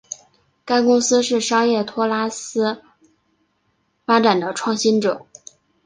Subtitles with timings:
[0.65, 2.81] 该公司是商业托拉斯
[4.03, 5.27] 发展的创新者。